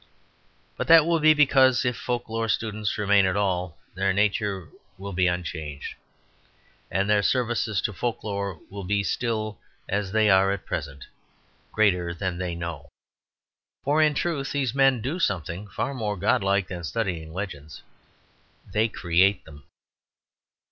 But 0.77 0.87
that 0.87 1.05
will 1.05 1.19
be 1.19 1.35
because 1.35 1.85
if 1.85 1.95
folk 1.95 2.27
lore 2.27 2.49
students 2.49 2.97
remain 2.97 3.27
at 3.27 3.35
all, 3.37 3.77
their 3.93 4.11
nature 4.11 4.69
will 4.97 5.13
be 5.13 5.27
unchanged; 5.27 5.93
and 6.89 7.07
their 7.07 7.21
services 7.21 7.81
to 7.83 7.93
folk 7.93 8.23
lore 8.23 8.59
will 8.71 8.83
be 8.83 9.03
still 9.03 9.59
as 9.87 10.11
they 10.11 10.27
are 10.27 10.51
at 10.51 10.65
present, 10.65 11.05
greater 11.71 12.15
than 12.15 12.39
they 12.39 12.55
know. 12.55 12.89
For 13.83 14.01
in 14.01 14.15
truth 14.15 14.53
these 14.53 14.73
men 14.73 15.03
do 15.03 15.19
something 15.19 15.67
far 15.67 15.93
more 15.93 16.17
godlike 16.17 16.67
than 16.67 16.83
studying 16.83 17.31
legends; 17.31 17.83
they 18.73 18.87
create 18.87 19.45
them. 19.45 19.65